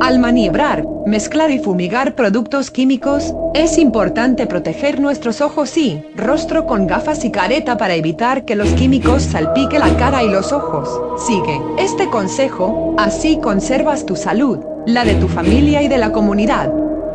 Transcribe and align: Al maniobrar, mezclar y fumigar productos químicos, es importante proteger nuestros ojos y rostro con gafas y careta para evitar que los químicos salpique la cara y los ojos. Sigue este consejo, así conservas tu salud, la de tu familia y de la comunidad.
Al 0.00 0.18
maniobrar, 0.18 0.86
mezclar 1.04 1.50
y 1.50 1.58
fumigar 1.58 2.14
productos 2.14 2.70
químicos, 2.70 3.34
es 3.52 3.76
importante 3.76 4.46
proteger 4.46 5.00
nuestros 5.00 5.42
ojos 5.42 5.76
y 5.76 6.02
rostro 6.16 6.66
con 6.66 6.86
gafas 6.86 7.24
y 7.26 7.30
careta 7.30 7.76
para 7.76 7.94
evitar 7.94 8.46
que 8.46 8.56
los 8.56 8.70
químicos 8.70 9.22
salpique 9.22 9.78
la 9.78 9.94
cara 9.98 10.22
y 10.22 10.30
los 10.30 10.52
ojos. 10.52 10.88
Sigue 11.26 11.60
este 11.78 12.08
consejo, 12.08 12.94
así 12.96 13.38
conservas 13.42 14.06
tu 14.06 14.16
salud, 14.16 14.60
la 14.86 15.04
de 15.04 15.14
tu 15.16 15.28
familia 15.28 15.82
y 15.82 15.88
de 15.88 15.98
la 15.98 16.10
comunidad. 16.10 16.72